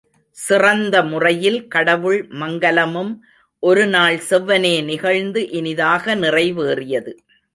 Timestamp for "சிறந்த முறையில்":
0.37-1.67